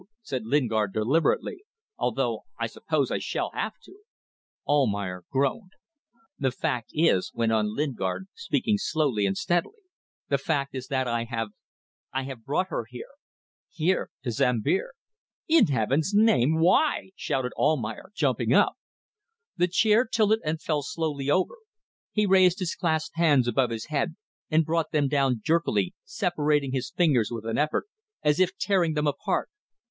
[0.23, 1.59] said Lingard, deliberately.
[1.95, 3.99] "Although I suppose I shall have to..."
[4.67, 5.73] Almayer groaned.
[6.39, 9.83] "The fact is," went on Lingard, speaking slowly and steadily,
[10.27, 11.49] "the fact is that I have...
[12.11, 13.11] I have brought her here.
[13.69, 14.09] Here.
[14.23, 14.93] To Sambir."
[15.47, 16.57] "In heaven's name!
[16.59, 18.73] why?" shouted Almayer, jumping up.
[19.55, 21.57] The chair tilted and fell slowly over.
[22.11, 24.15] He raised his clasped hands above his head
[24.49, 27.85] and brought them down jerkily, separating his fingers with an effort,
[28.23, 29.51] as if tearing them apart.